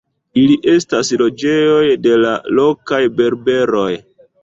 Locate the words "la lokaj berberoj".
2.25-3.91